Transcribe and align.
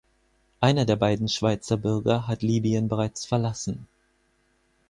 Einer 0.61 0.85
der 0.85 0.95
beiden 0.95 1.27
Schweizer 1.29 1.77
Bürger 1.77 2.27
hat 2.27 2.41
Libyen 2.41 2.87
bereits 2.87 3.23
verlassen. 3.23 3.85